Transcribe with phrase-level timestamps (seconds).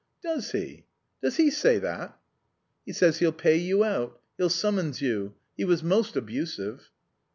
[0.23, 0.87] "Does he?
[1.21, 2.17] Does he say that?"
[2.87, 4.19] "He says he'll pay you out.
[4.35, 5.35] He'll summons you.
[5.55, 6.89] He was most abusive."